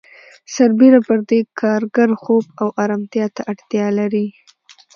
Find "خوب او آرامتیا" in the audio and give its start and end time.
2.21-3.25